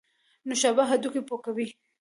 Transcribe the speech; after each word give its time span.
نوشابه 0.47 0.83
هډوکي 0.89 1.21
پوکوي 1.27 1.67